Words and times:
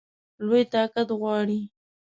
لوی 0.45 0.63
طاقت 0.73 1.09
غواړي. 1.19 1.61